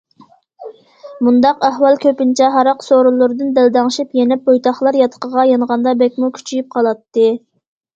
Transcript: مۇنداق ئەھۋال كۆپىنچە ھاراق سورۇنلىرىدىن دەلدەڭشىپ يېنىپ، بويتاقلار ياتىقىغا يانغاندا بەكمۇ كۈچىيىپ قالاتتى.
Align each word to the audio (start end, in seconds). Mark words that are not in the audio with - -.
مۇنداق 1.27 1.67
ئەھۋال 1.67 1.99
كۆپىنچە 2.07 2.49
ھاراق 2.57 2.83
سورۇنلىرىدىن 2.87 3.55
دەلدەڭشىپ 3.61 4.19
يېنىپ، 4.23 4.45
بويتاقلار 4.51 5.03
ياتىقىغا 5.05 5.49
يانغاندا 5.55 5.99
بەكمۇ 6.05 6.37
كۈچىيىپ 6.41 6.77
قالاتتى. 6.79 7.35